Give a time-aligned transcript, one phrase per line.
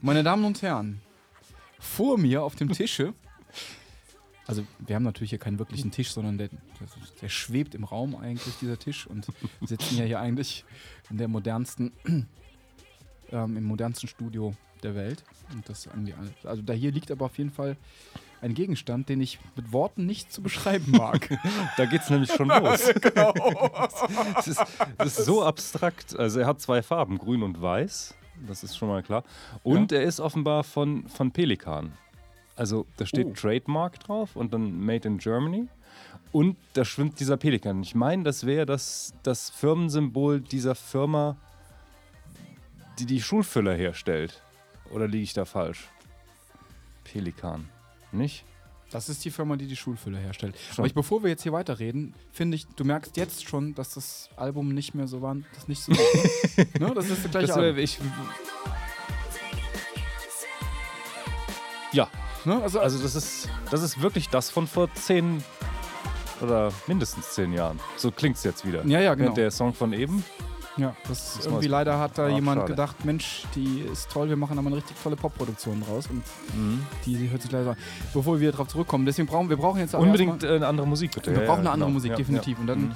[0.00, 1.00] Meine Damen und Herren,
[1.78, 3.14] vor mir auf dem Tische,
[4.46, 6.48] also wir haben natürlich hier keinen wirklichen Tisch, sondern der,
[7.22, 9.06] der schwebt im Raum eigentlich, dieser Tisch.
[9.06, 9.28] Und
[9.60, 10.64] wir sitzen ja hier eigentlich
[11.08, 11.92] in der modernsten,
[13.30, 15.22] ähm, im modernsten Studio der Welt.
[15.52, 17.76] Und das irgendwie, alles- also da hier liegt aber auf jeden Fall
[18.40, 21.28] ein Gegenstand, den ich mit Worten nicht zu beschreiben mag.
[21.76, 22.90] Da geht's nämlich schon los.
[24.34, 24.60] Das, ist,
[24.98, 26.18] das ist so abstrakt.
[26.18, 28.14] Also er hat zwei Farben, grün und weiß.
[28.46, 29.24] Das ist schon mal klar.
[29.62, 31.92] Und er ist offenbar von, von Pelikan.
[32.56, 33.32] Also da steht Oh.
[33.32, 35.66] Trademark drauf und dann Made in Germany.
[36.32, 37.82] Und da schwimmt dieser Pelikan.
[37.82, 41.36] Ich meine, das wäre das, das Firmensymbol dieser Firma,
[42.98, 44.42] die die Schulfüller herstellt.
[44.92, 45.88] Oder liege ich da falsch?
[47.04, 47.68] Pelikan.
[48.12, 48.44] Nicht?
[48.90, 50.56] Das ist die Firma, die die Schulfüller herstellt.
[50.70, 50.78] Schon.
[50.78, 54.28] Aber ich, bevor wir jetzt hier weiterreden, finde ich, du merkst jetzt schon, dass das
[54.36, 55.92] Album nicht mehr so war, das nicht so.
[56.78, 56.92] ne?
[56.94, 57.78] Das ist das gleiche Das, Album.
[57.78, 57.98] äh, ich,
[61.92, 62.08] ja,
[62.44, 62.62] Ne?
[62.62, 65.42] Also, Also das ist, das ist wirklich das von vor zehn
[66.40, 67.78] oder mindestens zehn Jahren.
[67.96, 68.84] So klingt es jetzt wieder.
[68.86, 69.26] Ja, ja, genau.
[69.26, 70.24] Während Der Song von eben.
[70.76, 72.72] Ja, das Das irgendwie leider hat da jemand schade.
[72.72, 76.22] gedacht, Mensch, die ist toll, wir machen aber eine richtig tolle Popproduktion draus und
[76.54, 76.84] Mhm.
[77.04, 77.76] die, die hört sich leider an.
[78.14, 81.12] Bevor wir darauf zurückkommen, deswegen brauchen wir brauchen jetzt Unbedingt erstmal- äh, eine andere Musik,
[81.12, 81.32] bitte.
[81.32, 81.94] wir Ja, brauchen eine andere genau.
[81.96, 82.56] Musik, Ja, definitiv.
[82.56, 82.60] ja.
[82.60, 82.92] Und dann Mhm.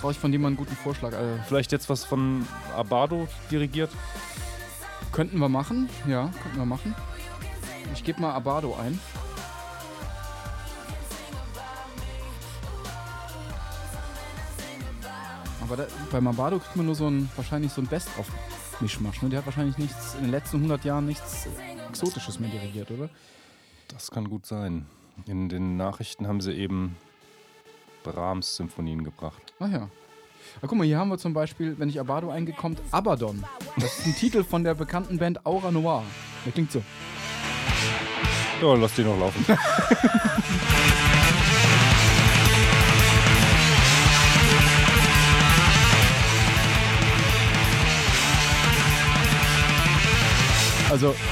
[0.00, 1.12] brauche ich von dir mal einen guten Vorschlag.
[1.12, 3.90] Also, Vielleicht jetzt was von Abado dirigiert.
[5.12, 6.94] könnten wir machen, ja, könnten wir machen.
[7.94, 9.00] Ich gebe mal Abado ein.
[15.68, 19.20] Aber da, bei Mabado kriegt man nur so ein, wahrscheinlich so ein Best-of-Mischmasch.
[19.20, 19.28] Ne?
[19.28, 21.46] Der hat wahrscheinlich nichts, in den letzten 100 Jahren nichts
[21.90, 23.10] Exotisches mehr dirigiert, oder?
[23.88, 24.86] Das kann gut sein.
[25.26, 26.96] In den Nachrichten haben sie eben
[28.02, 29.52] Brahms-Symphonien gebracht.
[29.60, 29.90] Ach ja.
[30.62, 33.44] Ah, guck mal, hier haben wir zum Beispiel, wenn ich Abado eingekommt, Abaddon.
[33.76, 36.02] Das ist ein Titel von der bekannten Band Aura Noir.
[36.46, 36.82] Der klingt so.
[38.62, 39.44] Ja, lass die noch laufen.
[50.98, 51.14] Also.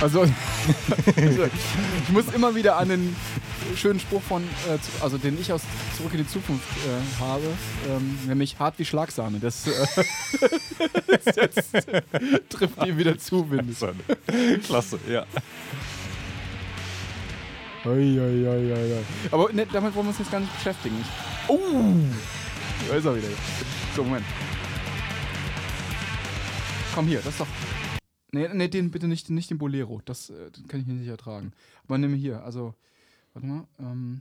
[0.00, 0.24] Also.
[2.04, 3.16] ich muss immer wieder an den
[3.74, 5.62] schönen Spruch von, äh, also den ich aus
[5.96, 7.42] Zurück in die Zukunft äh, habe,
[7.88, 9.40] ähm, nämlich hart wie Schlagsahne.
[9.40, 9.72] Das, äh,
[11.08, 12.02] das jetzt, äh,
[12.48, 13.76] trifft ihm wieder zu, Wind.
[14.64, 15.26] Klasse, ja.
[17.84, 19.04] Oi, oi, oi, oi.
[19.32, 21.04] Aber ne, damit wollen wir uns jetzt gar nicht beschäftigen.
[21.48, 21.58] Oh!
[22.88, 23.28] Da ist er wieder.
[23.96, 24.24] So, Moment.
[26.94, 27.46] Komm hier, das ist doch.
[28.32, 30.02] Nee, nee, den bitte nicht, nicht den Bolero.
[30.04, 31.52] Das, äh, den kann ich mir nicht ertragen.
[31.84, 32.74] Aber nimm hier, also.
[33.32, 33.66] Warte mal.
[33.78, 34.20] Ähm.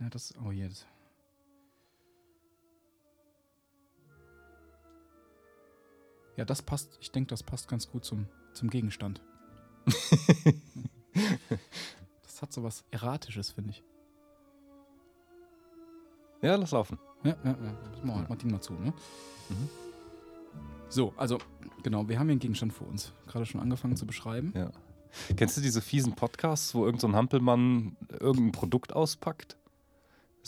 [0.00, 0.34] Ja, das.
[0.44, 0.86] Oh, jetzt.
[6.36, 6.98] Ja, das passt.
[7.00, 9.22] Ich denke, das passt ganz gut zum, zum Gegenstand.
[12.24, 13.84] Das hat so was Erratisches, finde ich.
[16.42, 16.98] Ja, lass laufen.
[17.22, 17.78] Ja, ja, ja.
[17.92, 18.92] Das machen wir Martin mal zu, ne?
[19.48, 19.93] Mhm.
[20.94, 21.38] So, also,
[21.82, 23.12] genau, wir haben hier einen Gegenstand vor uns.
[23.26, 24.52] Gerade schon angefangen zu beschreiben.
[24.54, 24.70] Ja.
[25.36, 29.56] Kennst du diese fiesen Podcasts, wo irgendein so Hampelmann irgendein Produkt auspackt,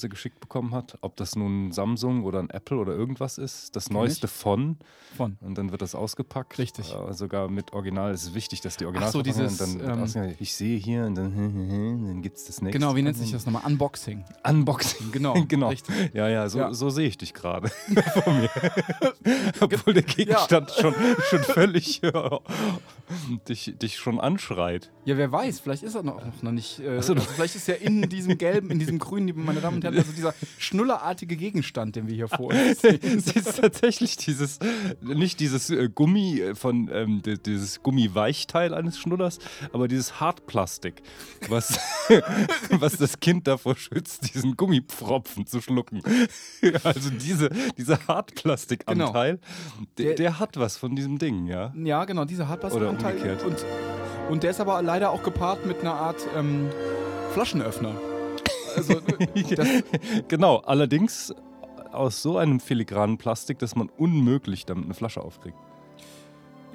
[0.02, 0.98] er geschickt bekommen hat?
[1.00, 4.76] Ob das nun Samsung oder ein Apple oder irgendwas ist, das neueste von
[5.16, 5.36] Von.
[5.40, 6.58] und dann wird das ausgepackt.
[6.58, 6.92] Richtig.
[6.94, 8.12] Äh, sogar mit Original.
[8.12, 11.04] Es ist wichtig, dass die Ach Original so, dieses, und dann ähm, ich sehe hier
[11.06, 11.34] und dann,
[12.06, 12.78] dann gibt es das nächste.
[12.78, 13.62] Genau, wie nennt sich das nochmal?
[13.66, 14.24] Unboxing.
[14.48, 15.12] Unboxing.
[15.12, 15.68] Genau, genau.
[15.68, 15.94] richtig.
[16.14, 16.74] Ja, ja, so, Ja.
[16.74, 17.68] so sehe ich dich gerade
[18.24, 18.50] vor mir.
[19.60, 20.94] Obwohl der Gegenstand schon,
[21.28, 22.40] schon völlig ja,
[23.48, 24.90] dich, dich schon anschreit.
[25.04, 26.80] Ja, wer weiß, vielleicht ist er noch, noch nicht.
[26.80, 29.84] Äh, so, also vielleicht ist ja in diesem gelben, in diesem grünen, meine Damen und
[29.92, 33.00] Herren, also dieser schnullerartige Gegenstand, den wir hier vor uns sehen.
[33.02, 34.58] Es ist tatsächlich dieses,
[35.00, 39.38] nicht dieses äh, Gummi äh, von, ähm, di- dieses Gummiweichteil eines Schnullers,
[39.72, 41.02] aber dieses Hartplastik,
[41.48, 41.78] was,
[42.70, 46.02] was das Kind davor schützt, diesen Gummipfropfen zu schlucken.
[46.84, 49.38] Also diese, dieser Hartplastikanteil,
[49.98, 51.72] der, Der- der hat was von diesem Ding, ja.
[51.76, 53.14] Ja, genau, dieser Hartplastikanteil.
[53.16, 53.44] Oder umgekehrt.
[53.44, 53.64] Und,
[54.30, 56.68] und der ist aber leider auch gepaart mit einer Art ähm,
[57.32, 57.94] Flaschenöffner.
[58.76, 59.82] Also, äh,
[60.28, 61.34] Genau, allerdings
[61.92, 65.56] aus so einem filigranen Plastik, dass man unmöglich damit eine Flasche aufkriegt.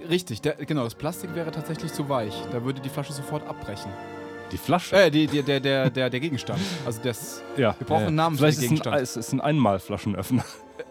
[0.10, 2.34] richtig, der, genau, das Plastik wäre tatsächlich zu weich.
[2.52, 3.92] Da würde die Flasche sofort abbrechen.
[4.52, 4.96] Die Flasche?
[4.96, 6.60] Äh, die, die, der, der, der, der Gegenstand.
[6.86, 9.02] Also das, ja, wir brauchen einen Namen für Vielleicht den ist ein, Gegenstand.
[9.02, 10.44] es ist ein Einmalflaschenöffner.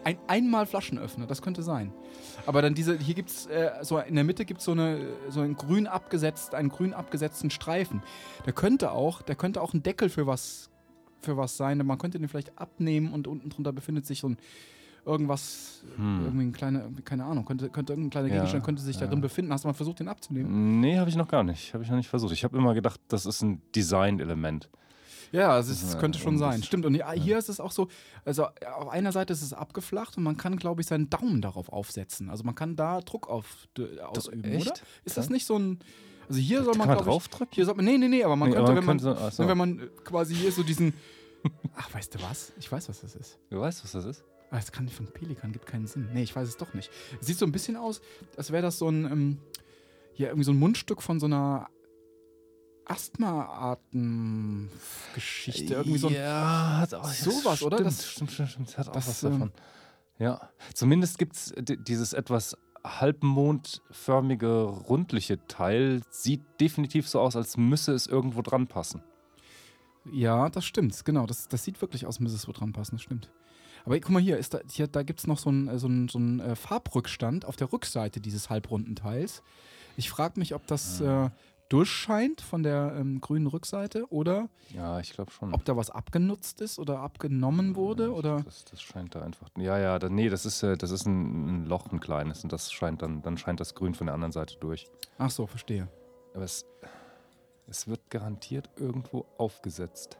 [0.03, 1.93] ein einmal Flaschenöffner, das könnte sein.
[2.47, 4.99] Aber dann diese, hier gibt es, äh, so in der Mitte gibt so es
[5.29, 8.01] so einen grün abgesetzt, einen grün abgesetzten Streifen.
[8.47, 10.70] Der könnte auch, der könnte auch ein Deckel für was,
[11.21, 11.77] für was sein.
[11.85, 14.37] Man könnte den vielleicht abnehmen und unten drunter befindet sich so ein
[15.05, 16.25] irgendwas, Hm.
[16.25, 19.07] irgendwie ein kleiner, keine Ahnung, könnte, könnte irgendein kleiner Ja, Gegenstand könnte sich ja.
[19.07, 19.51] darin befinden.
[19.51, 20.79] Hast du mal versucht, den abzunehmen?
[20.79, 21.73] Nee, habe ich noch gar nicht.
[21.73, 22.33] Habe ich noch nicht versucht.
[22.33, 24.69] Ich habe immer gedacht, das ist ein Design-Element.
[25.31, 26.61] Ja, es Ja, könnte schon sein.
[26.61, 26.85] Stimmt.
[26.85, 27.87] Und hier ist es auch so,
[28.25, 28.47] also
[28.77, 32.29] auf einer Seite ist es abgeflacht und man kann, glaube ich, seinen Daumen darauf aufsetzen.
[32.29, 33.67] Also man kann da Druck auf,
[34.03, 34.67] ausüben, echt?
[34.67, 34.79] oder?
[35.05, 35.79] Ist das nicht so ein.
[36.29, 37.53] Also hier soll man, Kann man draufdrücken?
[37.53, 39.25] Hier soll man, nee, nee, nee, aber man Nee, könnte, aber wenn man, könnte so-
[39.27, 39.47] ach so.
[39.47, 40.93] wenn man quasi hier so diesen.
[41.75, 42.53] Ach, weißt du was?
[42.59, 43.39] Ich weiß, was das ist.
[43.49, 44.23] Du weißt, was das ist?
[44.51, 46.09] Ah, das kann von Pelikan, gibt keinen Sinn.
[46.13, 46.91] Nee, ich weiß es doch nicht.
[47.19, 48.01] Sieht so ein bisschen aus,
[48.37, 49.37] als wäre das so ein, ähm,
[50.15, 51.67] ja, irgendwie so ein Mundstück von so einer
[54.51, 55.73] Asthma-Arten-Geschichte.
[55.75, 56.13] Irgendwie so ein.
[56.13, 57.77] ja, hat auch, sowas, oder?
[57.77, 58.77] Stimmt, Das- stimmt, stimmt, stimmt.
[58.77, 59.51] Hat auch das, was ähm, davon.
[60.19, 66.01] Ja, zumindest gibt es dieses etwas halbmondförmige, rundliche Teil.
[66.09, 69.01] Sieht definitiv so aus, als müsse es irgendwo dran passen.
[70.11, 71.25] Ja, das stimmt, genau.
[71.25, 73.31] Das, das sieht wirklich aus, müsste es wo dran passen, das stimmt.
[73.85, 75.87] Aber guck mal hier, ist da, hier da gibt es noch so einen äh, so
[75.87, 79.41] einen- so einen, äh, Farbrückstand auf der Rückseite dieses halbrunden Teils.
[79.97, 81.25] Ich frage mich, ob das Ah.
[81.27, 81.29] äh,
[81.71, 85.53] durchscheint von der ähm, grünen Rückseite oder Ja, ich glaube schon.
[85.53, 88.41] ob da was abgenutzt ist oder abgenommen wurde Ja, oder.
[88.43, 89.47] Das, das scheint da einfach.
[89.57, 92.43] Ja, ja, da, nee, das ist, äh, das ist ein, ein Loch, ein kleines.
[92.43, 94.87] Und das scheint dann, dann scheint das Grün von der anderen Seite durch.
[95.17, 95.87] Ach so, verstehe.
[96.33, 96.65] Aber es,
[97.67, 100.17] es wird garantiert irgendwo aufgesetzt.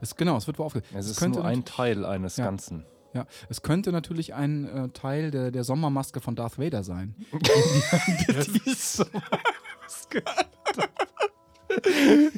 [0.00, 2.44] Es, genau, es wird wo aufge Es ist könnte nur ein Teil eines Ja.
[2.44, 2.84] Ganzen.
[3.12, 7.16] Ja, es könnte natürlich ein äh, Teil der, der Sommermaske von Darth Vader sein.
[7.32, 8.32] Die
[9.90, 10.22] Sommermaske.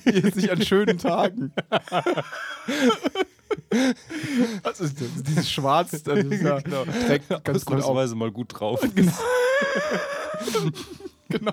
[0.05, 1.53] Hier sich an schönen Tagen.
[4.63, 7.67] Also das- dieses Schwarz, das ist ja, trägt ganz.
[7.67, 8.81] Ausnahmsweise mal gut drauf.
[11.29, 11.53] Genau.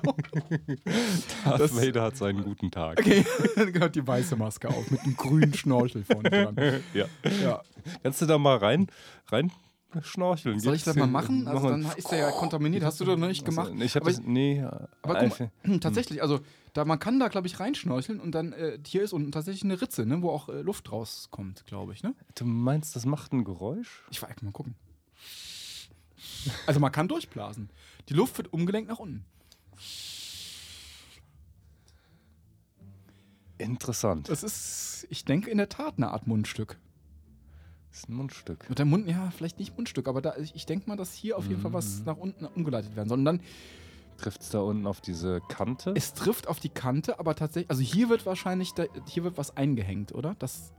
[1.45, 2.99] Darth Das- Vader hat seinen guten Tag.
[2.99, 3.25] Okay,
[3.55, 6.55] dann gehört die weiße Maske auf mit einem grünen Schnorchel vorne dran.
[6.93, 7.05] Ja.
[7.41, 7.61] Ja.
[8.03, 8.87] Kannst du da mal rein,
[9.31, 9.53] rein
[10.01, 10.59] schnorcheln?
[10.59, 11.47] Soll ich das mal machen?
[11.47, 12.83] Also dann ist der ja kontaminiert.
[12.83, 13.71] Hast du das noch nicht gemacht?
[13.79, 14.21] Ich habe Aber das.
[14.23, 16.39] Nee, Aber guck mal, hm, tatsächlich, also
[16.73, 19.81] da, man kann da, glaube ich, reinschnorcheln und dann, äh, hier ist unten tatsächlich eine
[19.81, 22.13] Ritze, ne, wo auch äh, Luft rauskommt, glaube ich, ne?
[22.35, 24.03] du meinst, das macht ein Geräusch?
[24.11, 24.75] Ich war mal gucken.
[26.67, 27.69] Also man kann durchblasen.
[28.09, 29.25] Die Luft wird umgelenkt nach unten.
[33.57, 34.29] Interessant.
[34.29, 36.77] Das ist, ich denke, in der Tat eine Art Mundstück.
[37.99, 38.69] Das ist ein Mundstück.
[38.69, 41.37] Mit der Mund, ja, vielleicht nicht Mundstück, aber da, ich, ich denke mal, dass hier
[41.37, 43.17] auf jeden Fall was nach unten umgeleitet werden soll.
[43.17, 43.41] Und dann,
[44.15, 45.93] Trifft es da unten auf diese Kante?
[45.97, 49.57] es trifft auf die Kante, aber tatsächlich, also hier wird wahrscheinlich, da, hier wird was
[49.57, 50.37] eingehängt, oder?
[50.39, 50.71] Das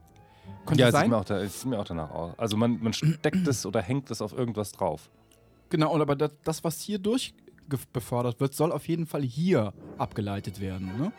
[0.65, 1.03] könnte ja, sein.
[1.03, 2.39] sieht mir, auch da, sieht mir auch danach aus.
[2.39, 5.11] Also man, man steckt es oder hängt es auf irgendwas drauf.
[5.69, 7.35] Genau, aber das, das was hier durch
[7.93, 10.97] befördert wird, soll auf jeden Fall hier abgeleitet werden.
[10.97, 11.13] Ne?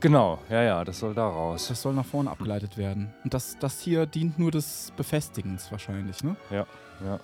[0.00, 1.68] Genau, ja, ja, das soll da raus.
[1.68, 3.12] Das soll nach vorne abgeleitet werden.
[3.24, 6.22] Und das, das hier dient nur des Befestigens wahrscheinlich.
[6.22, 6.36] Ne?
[6.50, 6.66] Ja,
[7.04, 7.20] ja.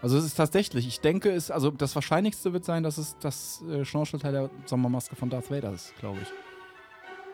[0.00, 3.62] Also es ist tatsächlich, ich denke, es, also das Wahrscheinlichste wird sein, dass es das
[3.70, 6.28] äh, Schnorchelteil der Sommermaske von Darth Vader ist, glaube ich.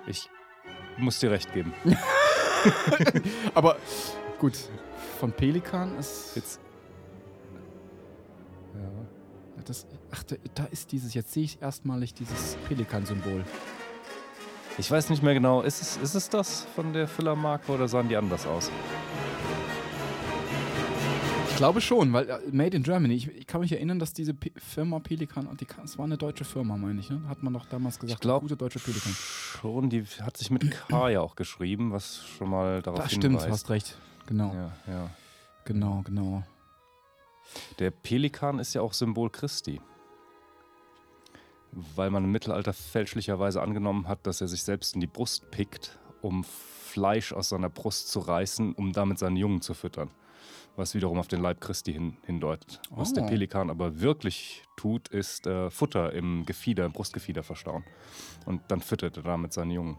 [0.07, 0.31] Ich
[0.99, 1.73] muss dir recht geben.
[3.55, 3.77] Aber
[4.39, 4.53] gut,
[5.19, 6.37] von Pelikan ist.
[6.37, 6.61] Jetzt.
[8.75, 9.63] Ja.
[9.65, 13.45] Das, ach, da, da ist dieses, jetzt sehe ich erstmalig dieses Pelikan-Symbol.
[14.79, 18.09] Ich weiß nicht mehr genau, ist es, ist es das von der Füllermarke oder sahen
[18.09, 18.71] die anders aus?
[21.51, 24.33] Ich glaube schon, weil äh, Made in Germany, ich, ich kann mich erinnern, dass diese
[24.33, 27.21] Pe Firma Pelikan, die, es war eine deutsche Firma, meine ich, ne?
[27.29, 29.13] Hat man doch damals gesagt, Ich glaub, gute deutsche Pelikan.
[29.13, 33.25] Schon, die hat sich mit K ja auch geschrieben, was schon mal darauf Das stimmt,
[33.25, 33.49] hinweist.
[33.51, 33.99] hast recht.
[34.27, 35.11] Genau, Ja, ja.
[35.65, 36.45] genau, genau.
[37.81, 39.81] Der Pelikan ist ja auch Symbol Christi.
[41.73, 45.99] Weil man im Mittelalter fälschlicherweise angenommen hat, dass er sich selbst in die Brust pickt,
[46.23, 50.11] um Fleisch aus seiner Brust zu reißen, um damit seinen Jungen zu füttern.
[50.77, 52.81] Was wiederum auf den Leib Christi hin, hindeutet.
[52.91, 53.27] Was der Oh.
[53.27, 57.85] Pelikan aber wirklich tut, ist äh, Futter im Gefieder, im Brustgefieder verstauen.
[58.47, 59.99] Und dann füttert er damit seinen Jungen.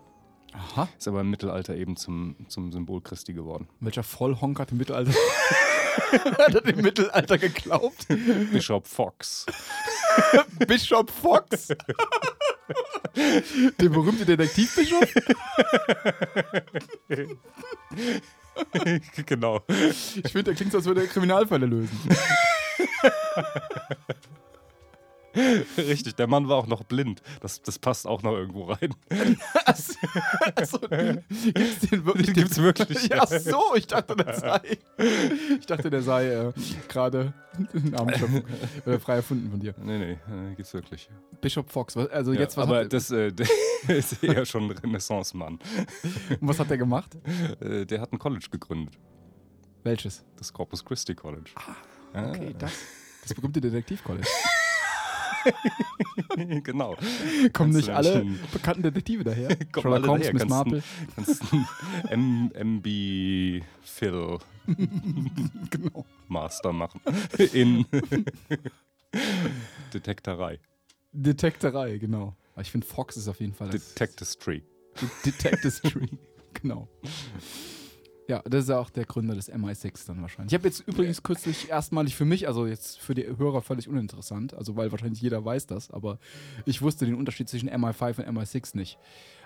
[0.53, 0.87] Aha.
[0.97, 3.67] Ist aber im Mittelalter eben zum, zum Symbol Christi geworden.
[3.81, 5.11] Welcher Vollhonk hat im Mittelalter,
[6.37, 8.07] hat er im Mittelalter geglaubt?
[8.51, 9.45] Bishop Fox.
[10.67, 11.67] Bishop Fox?
[13.15, 15.13] Der berühmte Detektivbischof?
[19.25, 19.63] genau.
[19.67, 21.97] Ich finde, der klingt so, als würde er Kriminalfälle lösen.
[25.77, 27.21] Richtig, der Mann war auch noch blind.
[27.41, 28.93] Das, das passt auch noch irgendwo rein.
[29.65, 29.93] Also,
[30.55, 32.25] also, gibt's den wirklich?
[32.27, 33.23] Den gibt's wirklich, Ja, ja.
[33.23, 34.77] ach so, ich dachte, der sei.
[35.59, 36.53] Ich dachte, der sei äh,
[36.87, 37.33] gerade
[37.73, 38.43] Namensschöpfung
[38.85, 39.75] äh, frei erfunden von dir.
[39.81, 41.09] Nee, nee, äh, gibt's wirklich.
[41.41, 43.31] Bishop Fox, was, also jetzt, ja, was, aber hat, das äh,
[43.87, 45.59] der ist eher schon ein Renaissance-Mann.
[46.41, 47.17] was hat der gemacht?
[47.59, 48.97] Äh, der hat ein College gegründet.
[49.83, 50.25] Welches?
[50.37, 51.51] Das Corpus Christi College.
[52.13, 52.71] Okay, das.
[53.23, 54.27] Das berühmte Detektiv-College.
[56.63, 56.95] genau.
[56.95, 59.55] Kommen Kannst nicht alle bekannten Detektive daher?
[59.71, 60.83] Kommen alle Holmes, daher, Miss Marple.
[61.15, 61.43] Kannst
[62.09, 64.37] einen MB Phil
[65.71, 66.05] Genau.
[66.27, 67.01] Master machen.
[67.53, 67.85] In
[69.93, 70.59] Detektorei.
[71.11, 72.35] Detektorei, genau.
[72.53, 74.63] Aber ich finde, Fox ist auf jeden Fall das Detectistry.
[75.01, 76.07] De- Detectistry.
[76.53, 76.87] genau.
[78.29, 80.53] Ja, das ist ja auch der Gründer des MI6 dann wahrscheinlich.
[80.53, 84.53] Ich habe jetzt übrigens kürzlich erstmalig für mich, also jetzt für die Hörer völlig uninteressant,
[84.53, 86.19] also weil wahrscheinlich jeder weiß das, aber
[86.65, 88.99] ich wusste den Unterschied zwischen MI5 und MI6 nicht.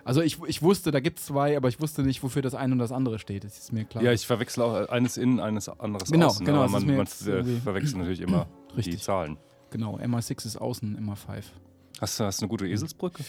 [0.03, 2.73] Also ich, ich wusste, da gibt es zwei, aber ich wusste nicht, wofür das eine
[2.73, 3.45] und das andere steht.
[3.45, 4.03] Das ist mir klar.
[4.03, 6.45] Ja, ich verwechsel auch eines innen, eines anderes Genau, außen.
[6.45, 9.01] genau, das man, man äh, verwechselt natürlich immer die Richtig.
[9.01, 9.37] Zahlen.
[9.69, 11.43] Genau, MI6 ist außen, MI5.
[12.01, 13.23] Hast du hast eine gute Eselsbrücke?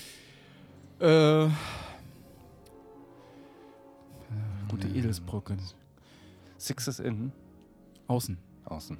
[0.98, 1.48] Äh.
[4.88, 5.56] Gute Edelsbrücke.
[6.58, 7.32] Six ist innen,
[8.06, 8.38] Außen.
[8.64, 8.96] außen.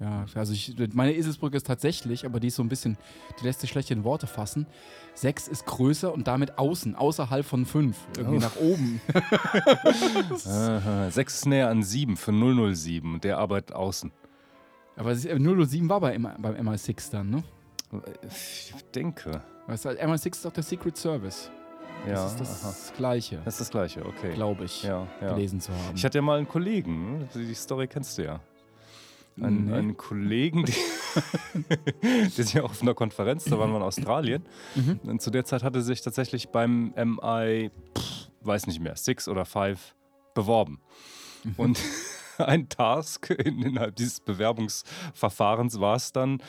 [0.00, 2.96] Ja, also ich, meine Eselsbrücke ist tatsächlich, aber die ist so ein bisschen,
[3.40, 4.66] die lässt sich schlecht in Worte fassen.
[5.14, 7.96] Sechs ist größer und damit außen, außerhalb von fünf.
[8.16, 8.40] Irgendwie Oh.
[8.40, 9.00] nach oben.
[10.46, 14.12] Aha, sechs ist näher an sieben für 007 und der arbeitet außen.
[14.96, 17.42] Aber es ist- 007 war bei beim MI6 dann, ne?
[18.28, 19.42] Ich denke.
[19.66, 21.50] Weißt du, MI6 ist auch der Secret Service.
[22.06, 22.96] Ja, Das ist das aha.
[22.96, 24.32] Gleiche, Das ist das Gleiche, okay.
[24.34, 25.34] glaube ich, Ja, ja.
[25.34, 25.94] gelesen zu haben.
[25.94, 28.40] Ich hatte ja mal einen Kollegen, die Story kennst du ja.
[29.40, 29.72] Einen, Nee.
[29.74, 30.64] einen Kollegen,
[32.02, 34.44] der sich ja auf einer Konferenz, da waren wir in Australien.
[34.74, 35.00] Mhm.
[35.06, 39.44] Und zu der Zeit hatte sich tatsächlich beim MI, pff, weiß nicht mehr, Six oder
[39.44, 39.94] Five
[40.34, 40.80] beworben.
[41.44, 41.54] Mhm.
[41.56, 41.80] Und
[42.38, 46.42] ein Task in, innerhalb dieses Bewerbungsverfahrens war es dann,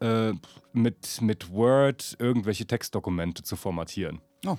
[0.00, 0.32] äh,
[0.72, 4.20] mit, mit Word irgendwelche Textdokumente zu formatieren.
[4.46, 4.56] Oh.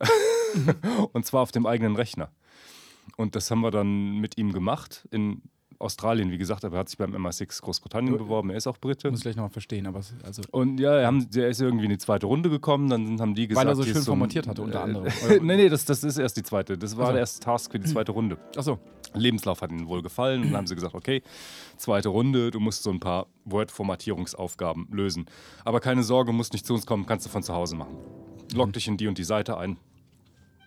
[1.12, 2.30] Und zwar auf dem eigenen Rechner.
[3.16, 5.42] Und das haben wir dann mit ihm gemacht in
[5.78, 8.78] Australien, wie gesagt, aber er hat sich beim MI6 Großbritannien Du- beworben, er ist auch
[8.78, 9.10] Brite.
[9.10, 11.90] Muss ich gleich nochmal verstehen, aber also, Und ja, er haben, der ist irgendwie in
[11.90, 14.78] die zweite Runde gekommen, dann haben die gesagt, weil er so schön formatiert hatte, unter
[14.78, 15.12] äh, anderem.
[15.42, 16.78] nee, nee, das, das ist erst die zweite.
[16.78, 17.12] Das war Ach so.
[17.12, 18.38] der erste Task für die zweite Runde.
[18.56, 18.78] Achso,
[19.14, 21.22] Lebenslauf hat ihnen wohl gefallen und dann haben sie gesagt, okay,
[21.76, 25.26] zweite Runde, du musst so ein paar Word-Formatierungsaufgaben lösen.
[25.64, 27.96] Aber keine Sorge, musst nicht zu uns kommen, kannst du von zu Hause machen.
[28.54, 29.76] Log dich in die und die Seite ein,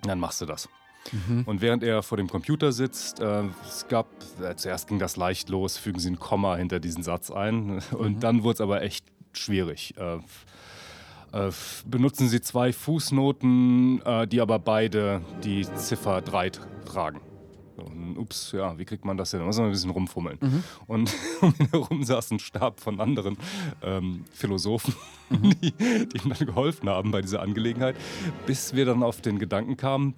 [0.03, 0.69] dann machst du das.
[1.45, 4.07] Und während er vor dem Computer sitzt, äh, es gab,
[4.41, 7.81] äh, zuerst ging das leicht los, fügen Sie ein Komma hinter diesen Satz ein.
[7.91, 9.93] Und dann wurde es aber echt schwierig.
[9.97, 10.17] Äh,
[11.31, 11.51] äh,
[11.85, 16.51] benutzen Sie zwei Fußnoten, äh, die aber beide die Ziffer 3
[16.85, 17.21] tragen.
[17.77, 19.39] Und ups, ja, wie kriegt man das hin?
[19.39, 20.63] Da muss man ein bisschen rumfummeln.
[20.87, 23.37] Und um ihn herum saß ein Stab von anderen
[23.81, 24.95] ähm, Philosophen,
[25.29, 27.95] die, die ihm dann geholfen haben bei dieser Angelegenheit,
[28.45, 30.15] bis wir dann auf den Gedanken kamen,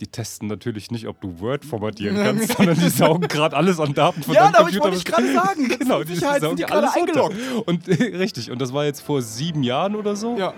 [0.00, 3.92] die testen natürlich nicht, ob du Word formatieren kannst, sondern die saugen gerade alles an
[3.94, 4.84] Daten von Ja, deinem Computer.
[4.84, 5.68] wollte ich gerade sagen.
[5.78, 7.24] Genau, die Sicherheit saugen die gerade alles runter.
[7.26, 7.68] eingeloggt.
[7.68, 10.36] Und äh, richtig, und das war jetzt vor sieben Jahren oder so.
[10.38, 10.52] ja.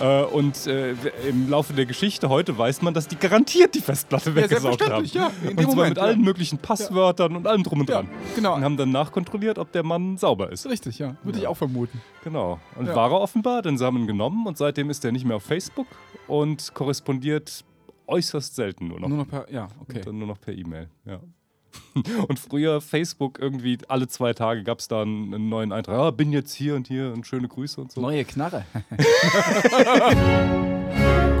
[0.00, 0.92] Äh, und äh,
[1.28, 5.04] im Laufe der Geschichte heute weiß man, dass die garantiert die Festplatte weggesaugt haben.
[5.06, 6.02] ja, und zwar Moment, mit ja.
[6.04, 8.08] allen möglichen Passwörtern und allem drum und Ja, dran.
[8.34, 8.54] genau.
[8.56, 10.66] Und haben dann nachkontrolliert, ob der Mann sauber ist.
[10.66, 11.14] Richtig, ja.
[11.22, 12.00] Würde ich auch vermuten.
[12.24, 12.58] Genau.
[12.76, 12.94] Und Ja.
[12.96, 15.44] war er offenbar, dann sie haben ihn genommen und seitdem ist er nicht mehr auf
[15.44, 15.86] Facebook
[16.26, 17.64] und korrespondiert
[18.06, 19.08] äußerst selten nur noch.
[19.08, 19.98] Nur noch per, ja, okay.
[19.98, 21.20] Und dann nur noch per E-Mail, ja.
[22.28, 25.98] Und früher Facebook irgendwie alle zwei Tage gab es da einen, einen neuen Eintrag.
[25.98, 28.00] Ah, bin jetzt hier und hier und schöne Grüße und so.
[28.00, 28.64] Neue Knarre.